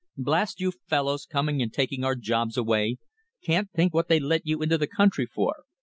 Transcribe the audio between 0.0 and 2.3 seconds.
Blast you fellows, coming and taking our